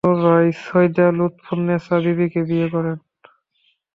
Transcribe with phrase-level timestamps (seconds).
[0.03, 2.97] তিনি পুনরায় সৈয়দা লুৎফুন্নেছা বিবিকে বিয়ে করেন।